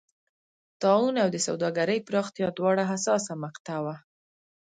[0.81, 3.95] طاعون او د سوداګرۍ پراختیا دواړه حساسه مقطعه وه.